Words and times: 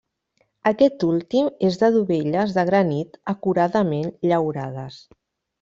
Aquest 0.69 1.05
últim 1.07 1.51
és 1.69 1.77
de 1.83 1.89
dovelles 1.97 2.57
de 2.57 2.65
granit 2.71 3.21
acuradament 3.35 4.11
llaurades. 4.33 4.99